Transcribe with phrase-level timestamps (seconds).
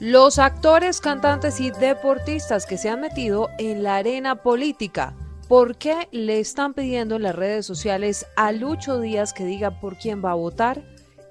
[0.00, 5.14] los actores, cantantes y deportistas que se han metido en la arena política.
[5.46, 9.98] ¿Por qué le están pidiendo en las redes sociales a Lucho Díaz que diga por
[9.98, 10.82] quién va a votar?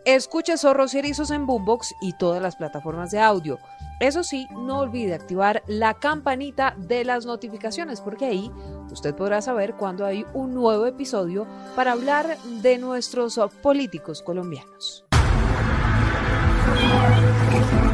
[0.06, 3.58] Escuche Zorros y Erizos en Boombox y todas las plataformas de audio.
[4.00, 8.52] Eso sí, no olvide activar la campanita de las notificaciones porque ahí
[8.92, 15.06] usted podrá saber cuando hay un nuevo episodio para hablar de nuestros políticos colombianos.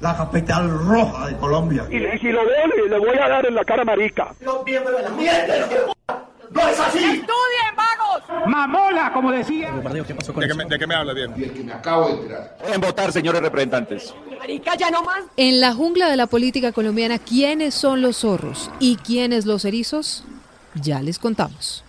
[0.00, 1.86] la capital roja de Colombia.
[1.90, 4.34] Y, y si lo veo, le, le voy a dar en la cara marica.
[4.40, 5.54] Los miembros de la mierda.
[6.50, 7.22] ¡No es así!
[8.46, 9.70] Mamola, como decía.
[9.72, 10.04] ¿De
[10.48, 11.32] qué me, de qué me habla bien?
[11.36, 12.56] El que me acabo de enterar.
[12.72, 14.14] En votar, señores representantes.
[15.36, 20.24] En la jungla de la política colombiana, ¿quiénes son los zorros y quiénes los erizos?
[20.74, 21.84] Ya les contamos.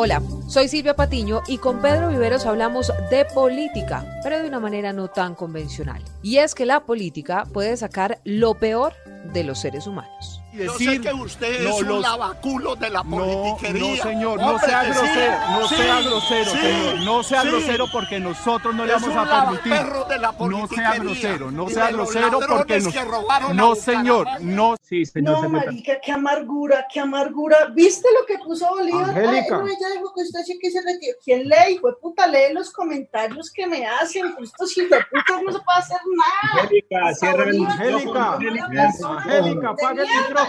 [0.00, 4.92] Hola, soy Silvia Patiño y con Pedro Viveros hablamos de política, pero de una manera
[4.92, 6.00] no tan convencional.
[6.22, 8.92] Y es que la política puede sacar lo peor
[9.32, 10.37] de los seres humanos.
[10.64, 13.96] Yo sé que usted es un lavaculo de la politiquería.
[13.96, 17.42] No, señor, no sea que sí, grosero, no sí, sea grosero, sí, señor, no sea
[17.42, 17.48] sí.
[17.48, 19.72] grosero porque nosotros no le vamos a permitir.
[20.08, 22.92] de la No sea grosero, no sea de los grosero porque nos...
[22.92, 24.76] que robaron a No, señor, no.
[24.82, 27.66] Sí, señor No, marica, qué amargura, qué amargura.
[27.74, 29.10] ¿Viste lo que puso Bolívar?
[29.10, 29.56] Angélica.
[29.56, 31.16] Ay, no, ella dijo que usted sí que se retiró.
[31.22, 32.26] ¿Quién lee, hijo de puta?
[32.26, 34.34] Lee los comentarios que me hacen.
[34.42, 36.62] Estos hijos de puta no se puede hacer nada.
[36.62, 40.47] Angélica, Hasta Bolívar Angélica, Angélica, apaga el micrófono.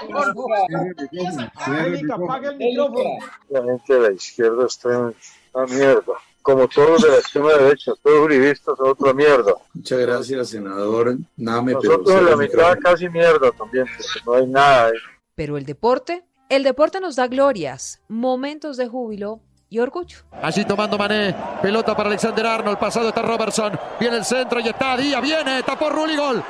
[1.55, 3.09] Angélica, apaga el micrófono.
[3.49, 5.15] La gente de la izquierda está en
[5.53, 6.13] una mierda.
[6.41, 9.53] Como todos los de la extrema derecha, todos uribistas son otra mierda.
[9.73, 11.17] Muchas gracias, senador.
[11.37, 14.91] Name, Nosotros en la mitad casi mierda también, porque no hay nada.
[15.35, 20.17] Pero el deporte, el deporte nos da glorias, momentos de júbilo y orgullo.
[20.41, 24.97] Allí tomando Mané, pelota para Alexander Arnold, pasado está Robertson, viene el centro y está
[24.97, 26.43] Díaz, viene, tapó Rulli, gol.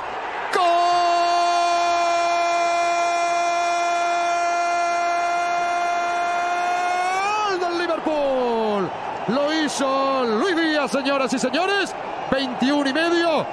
[7.50, 8.90] ¡Gol del Liverpool!
[9.28, 11.94] Lo hizo Luis Díaz, señoras y señores,
[12.32, 13.46] 21 y medio,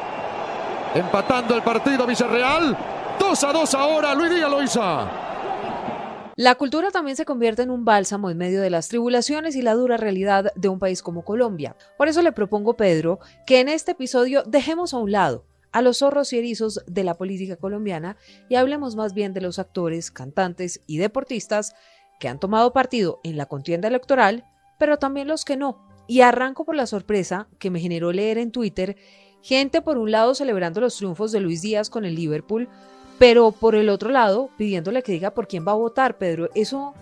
[0.94, 2.76] empatando el partido Villarreal,
[3.18, 5.08] 2 a 2 ahora, Luis Díaz lo hizo.
[6.36, 9.74] La cultura también se convierte en un bálsamo en medio de las tribulaciones y la
[9.74, 11.76] dura realidad de un país como Colombia.
[11.96, 15.98] Por eso le propongo, Pedro, que en este episodio dejemos a un lado a los
[15.98, 18.16] zorros y erizos de la política colombiana
[18.48, 21.74] y hablemos más bien de los actores, cantantes y deportistas
[22.18, 24.44] que han tomado partido en la contienda electoral,
[24.78, 25.78] pero también los que no.
[26.06, 28.96] Y arranco por la sorpresa que me generó leer en Twitter
[29.42, 32.68] gente por un lado celebrando los triunfos de Luis Díaz con el Liverpool,
[33.18, 36.50] pero por el otro lado pidiéndole que diga por quién va a votar, Pedro.
[36.54, 36.94] Eso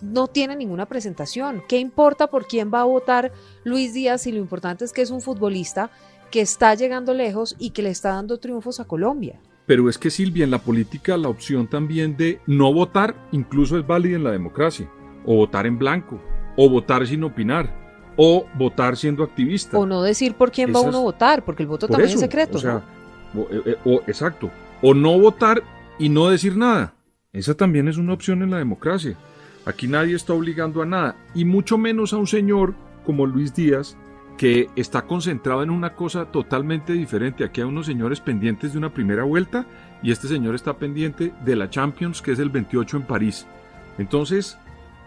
[0.00, 1.62] no tiene ninguna presentación.
[1.68, 3.32] ¿Qué importa por quién va a votar
[3.64, 5.90] Luis Díaz si lo importante es que es un futbolista
[6.30, 9.40] que está llegando lejos y que le está dando triunfos a Colombia?
[9.66, 13.86] Pero es que Silvia, en la política la opción también de no votar incluso es
[13.86, 14.88] válida en la democracia.
[15.24, 16.20] O votar en blanco,
[16.56, 17.72] o votar sin opinar,
[18.16, 19.78] o votar siendo activista.
[19.78, 22.20] O no decir por quién va uno a votar, porque el voto también eso, es
[22.22, 22.58] secreto.
[22.58, 22.82] O sea,
[23.32, 23.42] ¿no?
[23.42, 24.50] o- eh, eh, o- exacto.
[24.82, 25.62] O no votar
[25.98, 26.94] y no decir nada.
[27.32, 29.16] Esa también es una opción en la democracia.
[29.64, 32.74] Aquí nadie está obligando a nada, y mucho menos a un señor
[33.06, 33.96] como Luis Díaz,
[34.42, 37.44] que está concentrado en una cosa totalmente diferente.
[37.44, 39.66] Aquí hay unos señores pendientes de una primera vuelta
[40.02, 43.46] y este señor está pendiente de la Champions, que es el 28 en París.
[43.98, 44.58] Entonces,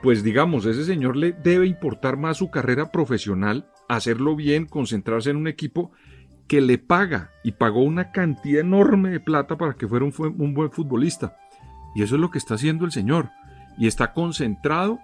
[0.01, 5.35] pues digamos, ese señor le debe importar más su carrera profesional, hacerlo bien, concentrarse en
[5.35, 5.91] un equipo
[6.47, 10.53] que le paga y pagó una cantidad enorme de plata para que fuera un, un
[10.53, 11.35] buen futbolista.
[11.93, 13.31] Y eso es lo que está haciendo el señor.
[13.77, 14.97] Y está concentrado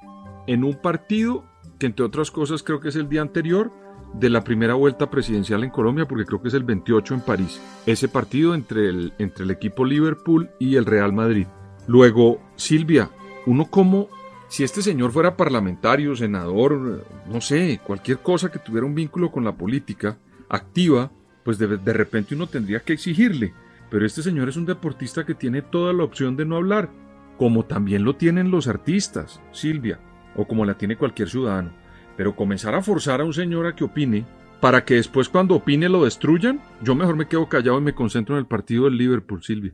[0.47, 1.43] en un partido
[1.79, 3.73] que entre otras cosas creo que es el día anterior
[4.13, 7.61] de la primera vuelta presidencial en Colombia, porque creo que es el 28 en París.
[7.85, 11.47] Ese partido entre el, entre el equipo Liverpool y el Real Madrid.
[11.87, 13.09] Luego, Silvia,
[13.45, 14.09] uno como,
[14.49, 19.43] si este señor fuera parlamentario, senador, no sé, cualquier cosa que tuviera un vínculo con
[19.43, 20.17] la política
[20.49, 21.11] activa,
[21.43, 23.53] pues de, de repente uno tendría que exigirle.
[23.89, 26.89] Pero este señor es un deportista que tiene toda la opción de no hablar,
[27.37, 29.99] como también lo tienen los artistas, Silvia,
[30.35, 31.80] o como la tiene cualquier ciudadano.
[32.17, 34.25] Pero comenzar a forzar a un señor a que opine,
[34.59, 38.35] para que después cuando opine lo destruyan, yo mejor me quedo callado y me concentro
[38.35, 39.73] en el partido del Liverpool, Silvia.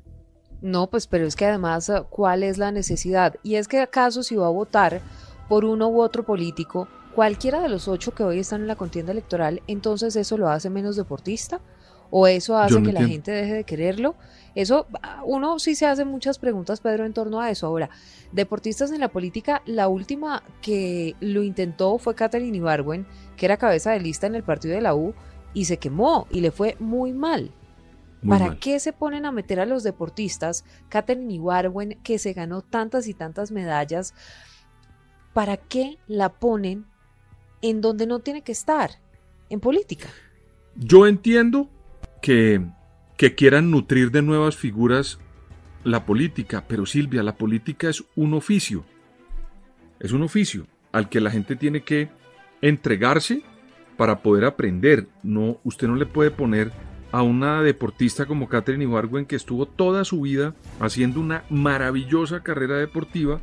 [0.62, 3.36] No, pues pero es que además, eh, ¿cuál es la necesidad?
[3.44, 5.02] Y es que acaso si va a votar
[5.50, 9.12] por uno u otro político, cualquiera de los ocho que hoy están en la contienda
[9.12, 11.60] electoral, entonces eso lo hace menos deportista
[12.10, 14.16] o eso hace que la gente deje de quererlo.
[14.56, 14.88] Eso,
[15.24, 17.68] uno sí se hace muchas preguntas, Pedro, en torno a eso.
[17.68, 17.90] Ahora,
[18.32, 23.06] deportistas en la política, la última que lo intentó fue Catherine Ibarwen,
[23.36, 25.14] que era cabeza de lista en el partido de la U,
[25.54, 27.52] y se quemó y le fue muy mal.
[28.28, 30.66] ¿Para qué se ponen a meter a los deportistas?
[30.90, 34.14] Catherine Ibarwen, que se ganó tantas y tantas medallas,
[35.34, 36.88] ¿para qué la ponen
[37.62, 38.90] en donde no tiene que estar?
[39.50, 40.10] En política.
[40.76, 41.70] Yo entiendo
[42.22, 42.62] que,
[43.36, 45.20] quieran nutrir de nuevas figuras
[45.84, 48.86] la política, pero Silvia, la política es un oficio.
[50.00, 52.10] Es un oficio al que la gente tiene que
[52.62, 53.42] entregarse
[53.96, 55.08] para poder aprender.
[55.24, 56.72] No, usted no le puede poner
[57.12, 62.78] a una deportista como Catherine Ibargüen que estuvo toda su vida haciendo una maravillosa carrera
[62.78, 63.40] deportiva,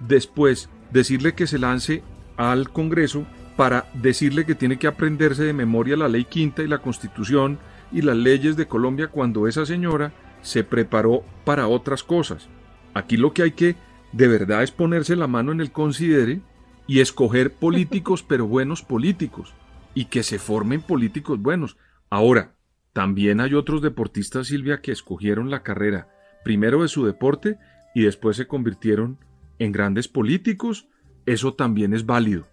[0.00, 2.02] después decirle que se lance
[2.36, 3.26] al Congreso
[3.56, 7.58] para decirle que tiene que aprenderse de memoria la ley quinta y la constitución
[7.92, 12.48] y las leyes de Colombia cuando esa señora se preparó para otras cosas.
[12.94, 13.76] Aquí lo que hay que
[14.12, 16.40] de verdad es ponerse la mano en el considere
[16.86, 19.54] y escoger políticos, pero buenos políticos,
[19.94, 21.76] y que se formen políticos buenos.
[22.10, 22.54] Ahora,
[22.92, 26.08] también hay otros deportistas, Silvia, que escogieron la carrera
[26.44, 27.58] primero de su deporte
[27.94, 29.18] y después se convirtieron
[29.58, 30.88] en grandes políticos.
[31.24, 32.46] Eso también es válido,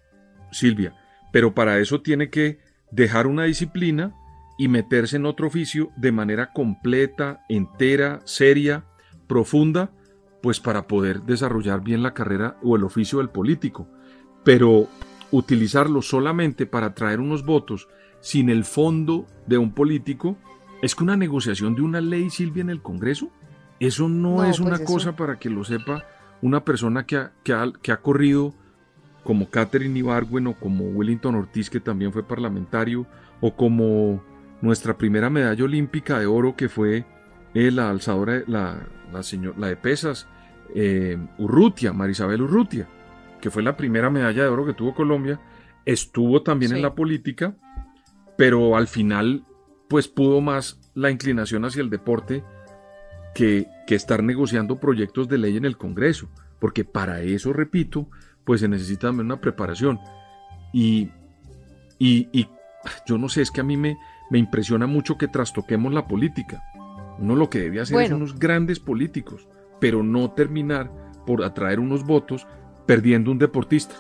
[0.51, 0.95] Silvia,
[1.33, 2.59] pero para eso tiene que
[2.91, 4.15] dejar una disciplina
[4.59, 8.83] y meterse en otro oficio de manera completa, entera, seria,
[9.25, 9.89] profunda,
[10.44, 13.88] pues para poder desarrollar bien la carrera o el oficio del político.
[14.44, 14.89] Pero
[15.31, 17.88] utilizarlo solamente para traer unos votos
[18.19, 20.38] sin el fondo de un político,
[20.81, 23.29] es que una negociación de una ley, Silvia, en el Congreso,
[23.79, 26.03] eso no, es una pues cosa para que lo sepa
[26.41, 28.53] una persona que ha, que ha, corrido
[29.23, 33.07] como Catherine Ibargüen o como Wellington Ortiz, que también fue parlamentario,
[33.39, 34.21] o como
[34.61, 37.06] nuestra primera medalla olímpica de oro que fue
[37.53, 40.27] eh, la alzadora, la, la, señor, la de pesas,
[40.75, 42.88] eh, Urrutia, Marisabel Urrutia,
[43.41, 45.39] que fue la primera medalla de oro que tuvo Colombia,
[45.85, 47.56] estuvo también en la política,
[48.38, 49.45] pero al final
[49.88, 52.44] pues pudo más la inclinación hacia el deporte
[53.33, 56.29] que, que estar negociando proyectos de ley en el Congreso,
[56.59, 58.07] porque para eso, repito,
[58.44, 60.00] pues se necesita también una preparación.
[60.73, 61.09] Y,
[61.97, 62.47] y, y
[63.07, 63.97] yo no sé, es que a mí me,
[64.29, 66.63] me impresiona mucho que trastoquemos la política.
[67.19, 69.47] Uno lo que debe hacer es unos grandes políticos,
[69.79, 70.89] pero no terminar
[71.25, 72.47] por atraer unos votos
[72.85, 73.95] perdiendo un deportista.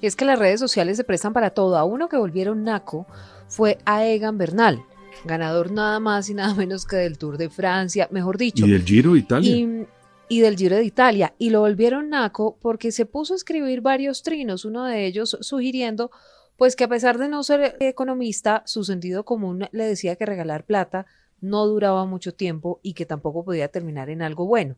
[0.00, 1.76] Es que las redes sociales se prestan para todo.
[1.76, 3.06] A uno que volvieron naco
[3.48, 4.82] fue a Egan Bernal,
[5.24, 8.66] ganador nada más y nada menos que del Tour de Francia, mejor dicho.
[8.66, 9.56] Y del Giro de Italia.
[9.56, 9.86] Y,
[10.28, 11.34] y del Giro de Italia.
[11.38, 16.10] Y lo volvieron naco porque se puso a escribir varios trinos, uno de ellos sugiriendo
[16.56, 20.64] pues que a pesar de no ser economista, su sentido común le decía que regalar
[20.64, 21.06] plata
[21.40, 24.76] no duraba mucho tiempo y que tampoco podía terminar en algo bueno.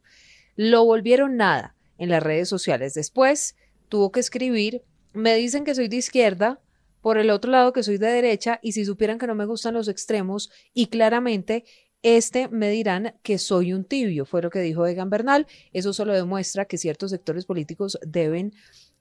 [0.57, 2.95] Lo volvieron nada en las redes sociales.
[2.95, 3.57] Después
[3.89, 6.61] tuvo que escribir, me dicen que soy de izquierda,
[7.01, 9.75] por el otro lado que soy de derecha, y si supieran que no me gustan
[9.75, 11.65] los extremos, y claramente
[12.03, 15.47] este me dirán que soy un tibio, fue lo que dijo Egan Bernal.
[15.73, 18.55] Eso solo demuestra que ciertos sectores políticos deben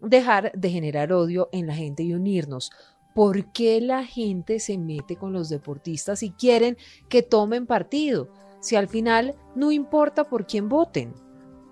[0.05, 2.71] dejar de generar odio en la gente y unirnos.
[3.13, 6.77] ¿Por qué la gente se mete con los deportistas y quieren
[7.09, 8.29] que tomen partido?
[8.59, 11.13] Si al final no importa por quién voten.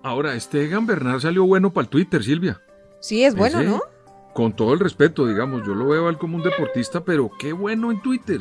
[0.02, 2.60] Ahora, este Egan Bernal salió bueno para el Twitter, Silvia.
[3.00, 3.80] Sí, es bueno, ¿no?
[4.32, 7.92] Con todo el respeto, digamos, yo lo veo al como un deportista, pero qué bueno
[7.92, 8.40] en Twitter,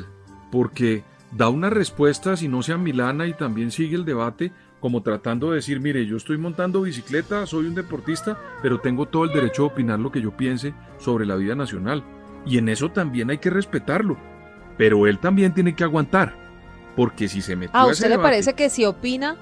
[0.52, 4.52] porque da una respuesta, si no sea Milana, y también sigue el debate
[4.84, 9.24] como tratando de decir, mire, yo estoy montando bicicleta, soy un deportista, pero tengo todo
[9.24, 12.04] el derecho de opinar lo que yo piense sobre la vida nacional.
[12.46, 14.18] Y en eso también hay que respetarlo.
[14.78, 16.36] Pero él también tiene que aguantar.
[16.98, 19.38] Porque si se mete ¿A usted le parece que si opina,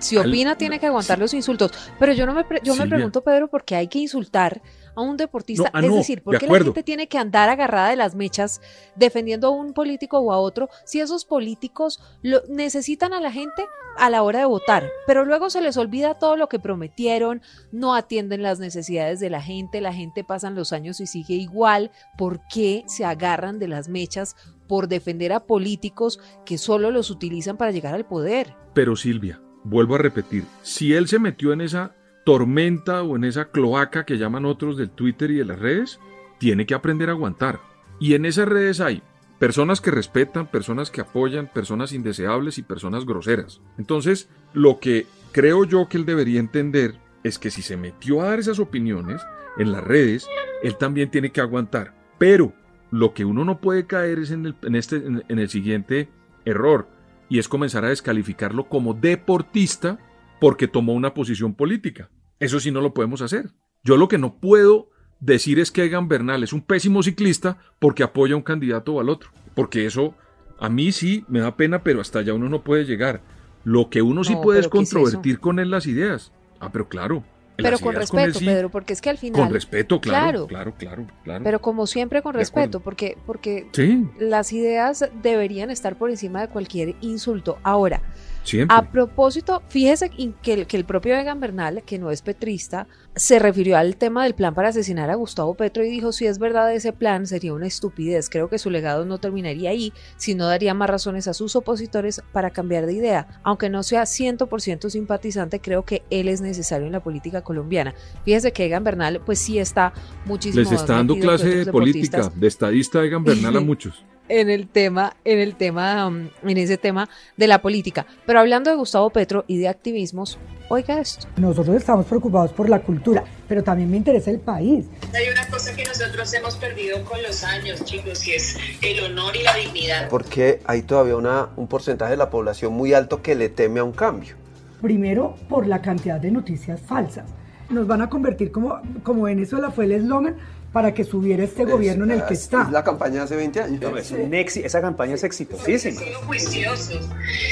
[0.00, 1.70] si opina tiene que aguantar los insultos?
[2.00, 4.60] Pero yo no me, yo me pregunto, Pedro, ¿por qué hay que insultar
[4.94, 5.64] a un deportista.
[5.64, 7.96] No, ah, es no, decir, ¿por de qué la gente tiene que andar agarrada de
[7.96, 8.60] las mechas
[8.96, 13.66] defendiendo a un político o a otro si esos políticos lo, necesitan a la gente
[13.96, 14.88] a la hora de votar?
[15.06, 19.42] Pero luego se les olvida todo lo que prometieron, no atienden las necesidades de la
[19.42, 21.90] gente, la gente pasan los años y sigue igual.
[22.16, 24.36] ¿Por qué se agarran de las mechas
[24.68, 28.54] por defender a políticos que solo los utilizan para llegar al poder?
[28.72, 33.46] Pero Silvia, vuelvo a repetir, si él se metió en esa tormenta o en esa
[33.46, 36.00] cloaca que llaman otros del Twitter y de las redes,
[36.38, 37.60] tiene que aprender a aguantar.
[38.00, 39.02] Y en esas redes hay
[39.38, 43.60] personas que respetan, personas que apoyan, personas indeseables y personas groseras.
[43.78, 48.30] Entonces, lo que creo yo que él debería entender es que si se metió a
[48.30, 49.22] dar esas opiniones
[49.58, 50.28] en las redes,
[50.62, 51.94] él también tiene que aguantar.
[52.18, 52.52] Pero
[52.90, 56.08] lo que uno no puede caer es en el, en este, el siguiente
[56.44, 56.88] error,
[57.28, 59.98] y es comenzar a descalificarlo como deportista
[60.44, 62.10] porque tomó una posición política.
[62.38, 63.52] Eso sí no lo podemos hacer.
[63.82, 68.02] Yo lo que no puedo decir es que Egan Bernal es un pésimo ciclista porque
[68.02, 69.30] apoya a un candidato o al otro.
[69.54, 70.12] Porque eso
[70.60, 73.22] a mí sí me da pena, pero hasta allá uno no puede llegar.
[73.64, 76.30] Lo que uno sí No, puede es pero ¿qué es controvertir con él las ideas.
[76.60, 77.24] Ah, pero claro.
[77.56, 79.40] Pero con él respeto, sí- Pedro, porque es que al final...
[79.44, 80.46] Con respeto, claro.
[80.46, 80.74] Claro.
[80.76, 81.42] Claro, claro.
[81.42, 84.06] Pero como siempre con respeto, porque, porque Sí.
[84.20, 87.56] las ideas deberían estar por encima de cualquier insulto.
[87.62, 88.02] Ahora,
[88.44, 88.76] Siempre.
[88.76, 92.86] a propósito, fíjese que el, que el propio Egan Bernal, que no es petrista,
[93.16, 96.38] se refirió al tema del plan para asesinar a Gustavo Petro y dijo, si es
[96.38, 98.28] verdad ese plan, sería una estupidez.
[98.28, 102.50] Creo que su legado no terminaría ahí, sino daría más razones a sus opositores para
[102.50, 103.40] cambiar de idea.
[103.42, 107.94] Aunque no sea 100% simpatizante, creo que él es necesario en la política colombiana.
[108.24, 109.92] Fíjese que Egan Bernal, pues sí está
[110.24, 114.04] muchísimo Les está dando clase de política, de estadista Egan Bernal a muchos.
[114.28, 118.06] En el tema, en el tema, um, en ese tema de la política.
[118.26, 120.38] Pero hablando de Gustavo Petro y de activismos,
[120.68, 121.26] oiga esto.
[121.36, 124.86] Nosotros estamos preocupados por la cultura, pero también me interesa el país.
[125.14, 129.36] Hay una cosa que nosotros hemos perdido con los años, chicos, y es el honor
[129.36, 130.08] y la dignidad.
[130.08, 133.84] Porque hay todavía una, un porcentaje de la población muy alto que le teme a
[133.84, 134.36] un cambio.
[134.80, 137.24] Primero, por la cantidad de noticias falsas.
[137.70, 140.36] Nos van a convertir como, como Venezuela fue el eslogan
[140.74, 142.62] para que subiera este gobierno en el que Es- está.
[142.64, 143.80] Es la campaña de hace 20 años.
[143.96, 146.00] es un exi- esa campaña es exitosísima.
[146.26, 147.08] juiciosos.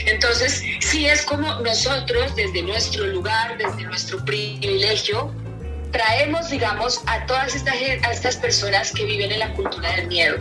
[0.07, 5.33] Entonces, sí es como nosotros, desde nuestro lugar, desde nuestro privilegio,
[5.93, 10.37] traemos, digamos, a todas estas, a estas personas que viven en la cultura del miedo.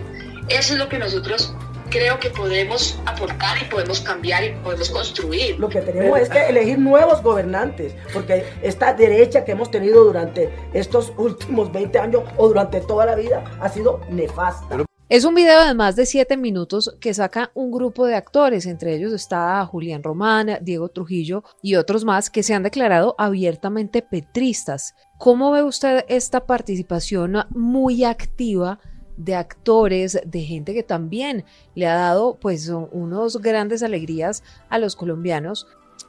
[0.50, 1.53] Eso es lo que nosotros
[1.91, 5.60] creo que podemos aportar y podemos cambiar y podemos construir.
[5.60, 10.50] Lo que tenemos es que elegir nuevos gobernantes, porque esta derecha que hemos tenido durante
[10.74, 14.83] estos últimos 20 años o durante toda la vida ha sido nefasta.
[15.10, 18.95] Es un video de más de siete minutos que saca un grupo de actores, entre
[18.95, 24.95] ellos está Julián Román, Diego Trujillo y otros más que se han declarado abiertamente petristas.
[25.17, 28.79] ¿Cómo ve usted esta participación muy activa
[29.24, 34.96] de actores, de gente que también le ha dado pues unos grandes alegrías a los
[34.96, 35.68] colombianos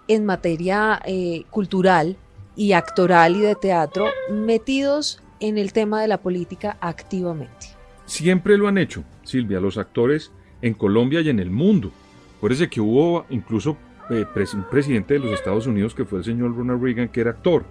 [0.09, 2.17] en materia eh, cultural
[2.57, 7.69] y actoral y de teatro, metidos en el tema de la política activamente?
[8.07, 11.93] Siempre lo han hecho, Silvia, los actores en Colombia y en el mundo.
[12.37, 13.77] Acuérdese que hubo incluso
[14.11, 17.31] eh, un presidente de los Estados Unidos que fue el señor Ronald Reagan, que era
[17.31, 17.65] actor.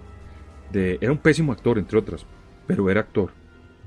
[0.72, 2.24] Era un pésimo actor, entre otras,
[2.66, 3.30] pero era actor.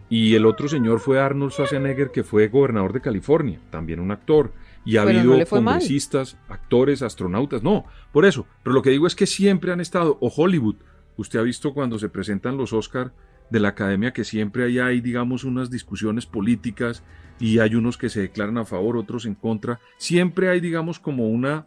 [0.09, 4.51] Y el otro señor fue Arnold Schwarzenegger, que fue gobernador de California, también un actor.
[4.85, 5.47] Y ha Pero habido mal.
[5.47, 8.45] congresistas, actores, astronautas, no, por eso.
[8.63, 10.75] Pero lo que digo es que siempre han estado, o Hollywood,
[11.17, 13.11] usted ha visto cuando se presentan los Oscar
[13.49, 17.03] de la academia que siempre ahí hay, digamos, unas discusiones políticas
[17.39, 19.79] y hay unos que se declaran a favor, otros en contra.
[19.97, 21.65] Siempre hay, digamos, como una,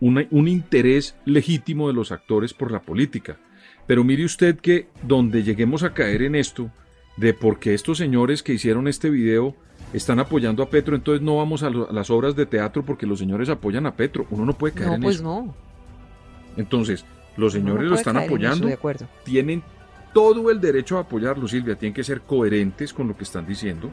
[0.00, 3.38] una- un interés legítimo de los actores por la política.
[3.86, 6.70] Pero mire usted que donde lleguemos a caer en esto,
[7.16, 9.54] de por qué estos señores que hicieron este video
[9.92, 13.06] están apoyando a Petro, entonces no vamos a, lo- a las obras de teatro porque
[13.06, 14.26] los señores apoyan a Petro.
[14.30, 15.24] Uno no puede caer No, en pues eso.
[15.24, 15.54] no.
[16.56, 17.04] Entonces,
[17.36, 19.06] los no señores lo están en eso, apoyando, de acuerdo.
[19.24, 19.62] tienen
[20.14, 23.90] todo el derecho a apoyarlo, Silvia, tienen que ser coherentes con lo que están diciendo,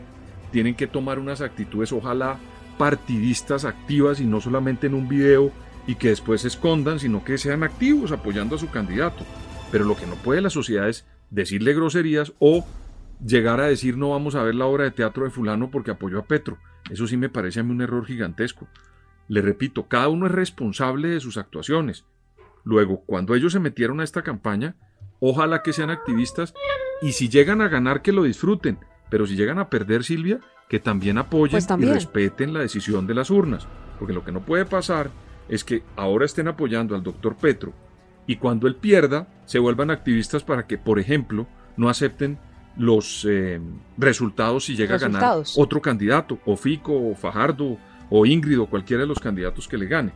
[0.52, 2.38] tienen que tomar unas actitudes, ojalá
[2.78, 5.52] partidistas activas y no solamente en un video
[5.86, 9.24] y que después se escondan, sino que sean activos apoyando a su candidato.
[9.72, 12.66] Pero lo que no puede la sociedad es decirle groserías o
[13.26, 16.20] llegar a decir no vamos a ver la obra de teatro de fulano porque apoyó
[16.20, 16.58] a Petro.
[16.90, 18.68] Eso sí me parece a mí un error gigantesco.
[19.28, 22.06] Le repito, cada uno es responsable de sus actuaciones.
[22.66, 24.76] Luego, cuando ellos se metieron a esta campaña,
[25.20, 26.54] ojalá que sean activistas
[27.02, 30.40] y si llegan a ganar que lo disfruten, pero si llegan a perder Silvia,
[30.70, 31.92] que también apoyen Pues también.
[31.92, 33.68] y respeten la decisión de las urnas,
[34.00, 35.10] porque lo que no puede pasar
[35.50, 37.74] es que ahora estén apoyando al doctor Petro
[38.26, 42.40] y cuando él pierda se vuelvan activistas para que, por ejemplo, no acepten
[42.78, 43.60] los eh,
[43.98, 47.78] resultados si llega a ganar otro candidato, o Fico, o Fajardo,
[48.10, 50.12] o Ingrid, o cualquiera de los candidatos que le gane.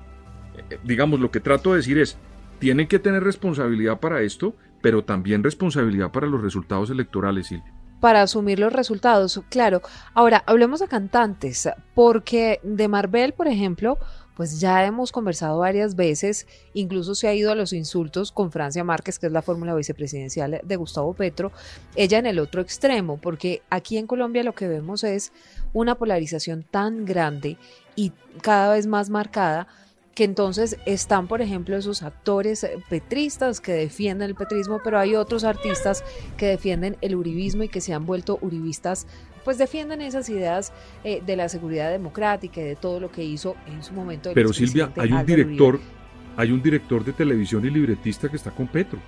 [0.69, 2.17] Eh, digamos, lo que trato de decir es,
[2.59, 7.73] tienen que tener responsabilidad para esto, pero también responsabilidad para los resultados electorales, Silvia.
[7.99, 9.81] para asumir los resultados, claro.
[10.13, 13.97] Ahora, hablemos de cantantes, porque de Marvel, por ejemplo,
[14.37, 18.83] pues ya hemos conversado varias veces, incluso se ha ido a los insultos con Francia
[18.83, 21.51] Márquez, que es la fórmula vicepresidencial de Gustavo Petro,
[21.95, 25.33] ella en el otro extremo, porque aquí en Colombia lo que vemos es
[25.73, 27.57] una polarización tan grande
[27.95, 29.67] y cada vez más marcada
[30.13, 35.43] que entonces están, por ejemplo, esos actores petristas que defienden el petrismo, pero hay otros
[35.43, 36.03] artistas
[36.37, 39.05] que defienden el uribismo y que se han vuelto uribistas,
[39.47, 40.73] pues defienden esas ideas
[41.05, 44.27] eh, de la seguridad democrática y de todo lo que hizo en su momento.
[44.27, 45.89] el Pero Silvia, hay un director, Uribe.
[46.35, 48.99] hay un director de televisión y libretista que está con Petro,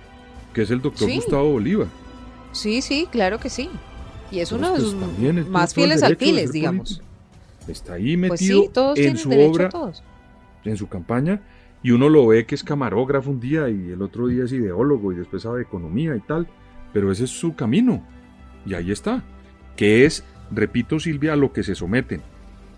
[0.54, 1.16] que es el doctor Sí.
[1.16, 1.88] Gustavo Bolívar.
[2.52, 3.68] Sí, sí, claro que sí.
[4.30, 6.88] Y es Pero uno de pues sus más fieles alfiles, digamos.
[6.88, 7.70] político.
[7.70, 10.02] Está ahí Pues metido sí, en su obra, todos.
[10.64, 11.42] en su campaña,
[11.82, 15.12] y uno lo ve que es camarógrafo un día y el otro día es ideólogo
[15.12, 16.48] y después sabe economía y tal,
[16.94, 18.02] pero ese es su camino.
[18.64, 19.22] Y ahí está.
[19.80, 22.20] Que es, repito Silvia, a lo que se someten.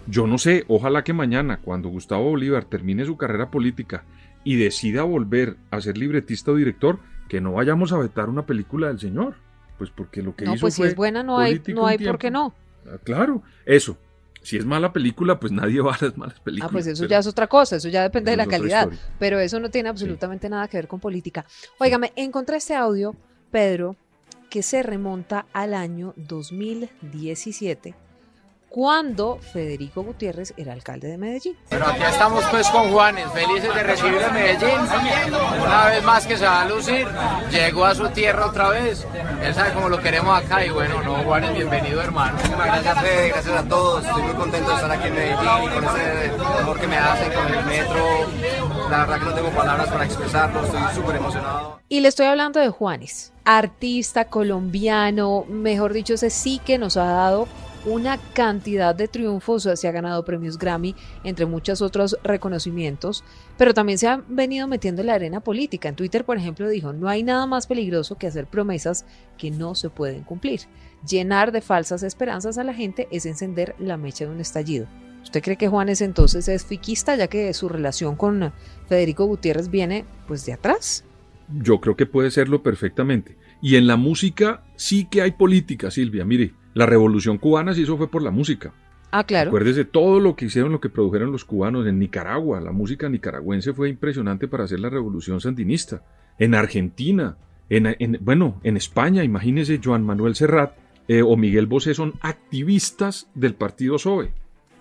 [0.06, 4.04] Yo no sé, ojalá que mañana, cuando Gustavo Bolívar termine su carrera política
[4.44, 8.86] y decida volver a ser libretista o director, que no vayamos a vetar una película
[8.86, 9.34] del señor.
[9.78, 12.18] Pues porque lo que No, hizo pues si es buena no hay, no hay por
[12.18, 12.54] qué no.
[12.86, 13.98] Ah, Claro, eso.
[14.40, 16.70] Si es mala película, pues nadie va a las malas Ah, películas.
[16.70, 19.70] pues eso ya es otra cosa, eso ya depende de la calidad, pero eso no
[19.70, 21.44] tiene absolutamente nada que ver con política.
[21.78, 23.16] Óigame, encontré este audio,
[23.50, 23.96] Pedro,
[24.52, 27.94] que se remonta al año 2017,
[28.72, 31.56] cuando Federico Gutiérrez era alcalde de Medellín.
[31.68, 34.78] Pero aquí estamos pues con Juanes, felices de recibirlo en Medellín.
[35.62, 37.06] Una vez más que se va a lucir,
[37.50, 39.06] llegó a su tierra otra vez.
[39.42, 42.38] Él sabe cómo lo queremos acá y bueno, no, Juanes, bienvenido hermano.
[42.48, 44.06] Gracias Fede, gracias a todos.
[44.06, 47.32] Estoy muy contento de estar aquí en Medellín y con ese amor que me hacen
[47.32, 48.06] con el metro.
[48.88, 51.80] La verdad que no tengo palabras para expresarlo, estoy súper emocionado.
[51.90, 57.04] Y le estoy hablando de Juanes, artista colombiano, mejor dicho, ese sí que nos ha
[57.04, 57.48] dado
[57.84, 63.24] una cantidad de triunfos, se ha ganado premios Grammy, entre muchos otros reconocimientos,
[63.58, 65.88] pero también se ha venido metiendo en la arena política.
[65.88, 69.04] En Twitter, por ejemplo, dijo, no hay nada más peligroso que hacer promesas
[69.38, 70.60] que no se pueden cumplir.
[71.08, 74.86] Llenar de falsas esperanzas a la gente es encender la mecha de un estallido.
[75.22, 78.52] ¿Usted cree que Juanes entonces es fiquista, ya que su relación con
[78.88, 81.04] Federico Gutiérrez viene pues de atrás?
[81.48, 83.36] Yo creo que puede serlo perfectamente.
[83.60, 86.24] Y en la música sí que hay política, Silvia.
[86.24, 88.72] Mire, la revolución cubana sí eso fue por la música.
[89.10, 89.50] Ah, claro.
[89.50, 92.60] Acuérdese todo lo que hicieron, lo que produjeron los cubanos en Nicaragua.
[92.62, 96.02] La música nicaragüense fue impresionante para hacer la revolución sandinista.
[96.38, 97.36] En Argentina,
[97.68, 100.72] en, en- bueno, en España, imagínese Joan Manuel Serrat
[101.08, 104.32] eh, o Miguel Bosé son activistas del partido SOE.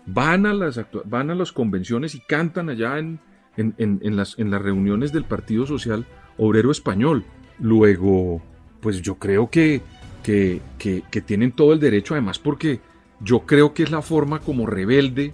[0.06, 3.19] Van a las, van a las convenciones y cantan allá en-
[3.58, 6.06] en- en las, en las reuniones del Partido Social
[6.38, 7.25] Obrero Español.
[7.60, 8.41] Luego,
[8.80, 9.82] pues yo creo que,
[10.24, 12.80] que, que- que tienen todo el derecho, además porque
[13.20, 15.34] yo creo que es la forma como rebelde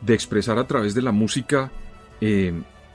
[0.00, 1.70] de expresar a través de la música,
[2.20, 2.52] eh,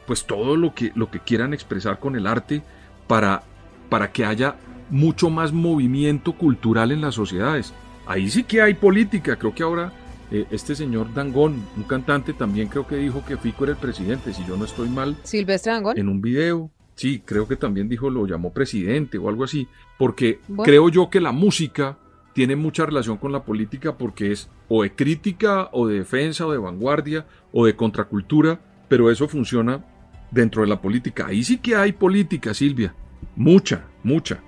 [0.08, 2.62] pues todo lo que, lo que quieran expresar con el arte
[3.08, 3.44] para,
[3.90, 4.56] para que haya
[4.90, 7.74] mucho más movimiento cultural en las sociedades.
[8.06, 9.92] Ahí sí que hay política, creo que ahora
[10.32, 14.34] eh, este señor Dangón, un cantante, también creo que dijo que Fico era el presidente,
[14.34, 15.98] si yo no estoy mal, Silvestre Dangond.
[16.00, 16.70] en un video.
[17.02, 20.64] Sí, creo que también dijo, lo llamó presidente o algo así, porque Bueno.
[20.64, 21.98] creo yo que la música
[22.34, 26.52] tiene mucha relación con la política porque es o de crítica o de defensa o
[26.52, 29.84] de vanguardia o de contracultura, pero eso funciona
[30.30, 31.26] dentro de la política.
[31.26, 32.94] Ahí sí que hay política, Silvia,
[33.36, 34.40] mucha, mucha.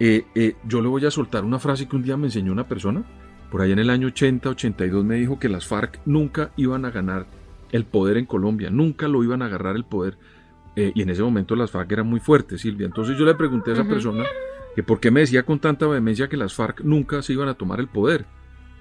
[0.00, 2.66] Eh, eh, yo le voy a soltar una frase que un día me enseñó una
[2.66, 3.04] persona,
[3.50, 6.90] por allá en el año 80, 82 me dijo que las FARC nunca iban a
[6.90, 7.26] ganar
[7.70, 10.16] el poder en Colombia, nunca lo iban a agarrar el poder.
[10.80, 12.86] Eh, y en ese momento las FARC eran muy fuertes, Silvia.
[12.86, 14.24] Entonces yo le pregunté a esa persona
[14.76, 17.54] que por qué me decía con tanta vehemencia que las FARC nunca se iban a
[17.54, 18.26] tomar el poder.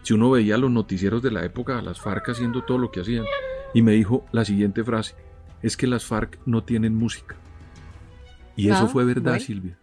[0.04, 3.26] Si uno veía los noticieros de la época, las FARC haciendo todo lo que hacían.
[3.74, 5.16] Y me dijo la siguiente frase,
[5.64, 7.36] es que las FARC no tienen música.
[8.56, 9.40] Y eso Ah, fue verdad, bueno.
[9.46, 9.78] Silvia.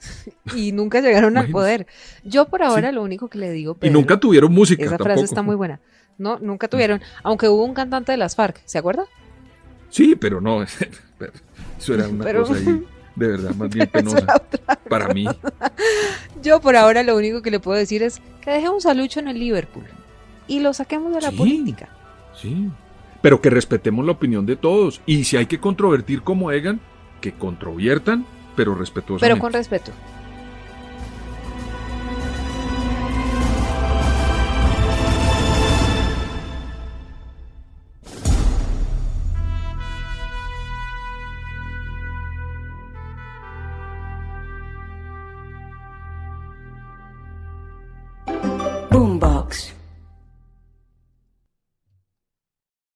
[0.56, 1.86] y nunca llegaron al poder.
[2.24, 2.94] Yo por ahora Sí.
[2.94, 5.08] lo único que le digo, Y nunca tuvieron música esa tampoco.
[5.10, 5.80] frase está muy buena.
[6.18, 9.06] No, nunca tuvieron, aunque hubo un cantante de las FARC, ¿se acuerda?
[9.90, 10.62] Sí, pero no,
[11.78, 12.84] eso era una Pero- cosa ahí,
[13.16, 14.24] de verdad, más bien penosa
[14.88, 15.26] para mí.
[16.42, 19.28] Yo por ahora lo único que le puedo decir es que dejemos a Lucho en
[19.28, 19.84] el Liverpool
[20.48, 21.36] y lo saquemos de la Sí.
[21.36, 21.88] política.
[22.40, 22.68] Sí,
[23.20, 25.00] pero que respetemos la opinión de todos.
[25.06, 26.80] Y si hay que controvertir como Egan,
[27.20, 28.24] que controviertan,
[28.56, 29.34] pero respetuosamente.
[29.34, 29.92] Pero con respeto.